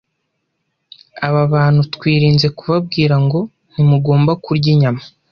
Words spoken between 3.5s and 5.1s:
ntimugomba kurya inyama